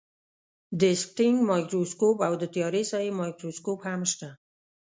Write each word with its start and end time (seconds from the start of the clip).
دیسکټینګ 0.81 1.37
مایکروسکوپ 1.49 2.17
او 2.27 2.33
د 2.41 2.43
تیارې 2.53 2.83
ساحې 2.91 3.11
مایکروسکوپ 3.21 3.79
هم 3.89 4.01
شته. 4.11 4.29